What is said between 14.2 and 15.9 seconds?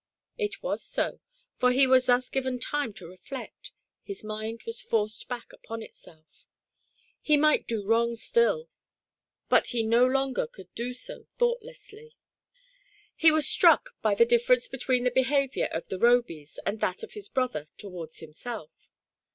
difference .between the behaviour of